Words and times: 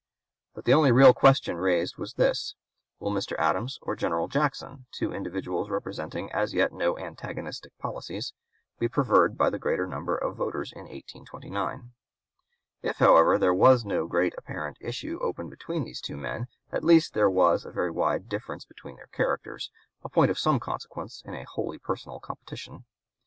But 0.55 0.65
the 0.65 0.73
only 0.73 0.91
real 0.91 1.13
question 1.13 1.57
raised 1.57 1.99
was 1.99 2.15
this: 2.15 2.55
will 2.99 3.11
Mr. 3.11 3.35
Adams 3.37 3.77
or 3.83 3.95
General 3.95 4.27
Jackson 4.27 4.87
two 4.89 5.13
individuals 5.13 5.69
representing 5.69 6.31
as 6.31 6.55
yet 6.55 6.71
no 6.73 6.95
(p. 6.95 7.01
197) 7.01 7.35
antagonistic 7.37 7.77
policies 7.77 8.33
be 8.79 8.87
preferred 8.89 9.37
by 9.37 9.51
the 9.51 9.59
greater 9.59 9.85
number 9.85 10.17
of 10.17 10.35
voters 10.35 10.71
in 10.71 10.85
1829? 10.85 11.91
If, 12.81 12.97
however, 12.97 13.37
there 13.37 13.53
was 13.53 13.85
no 13.85 14.07
great 14.07 14.33
apparent 14.39 14.77
issue 14.81 15.19
open 15.21 15.49
between 15.51 15.83
these 15.83 16.01
two 16.01 16.17
men, 16.17 16.47
at 16.71 16.83
least 16.83 17.13
there 17.13 17.29
was 17.29 17.63
a 17.63 17.71
very 17.71 17.91
wide 17.91 18.27
difference 18.27 18.65
between 18.65 18.95
their 18.95 19.05
characters, 19.13 19.69
a 20.03 20.09
point 20.09 20.31
of 20.31 20.39
some 20.39 20.59
consequence 20.59 21.21
in 21.27 21.35
a 21.35 21.43
wholly 21.43 21.77
personal 21.77 22.19
competition. 22.19 22.85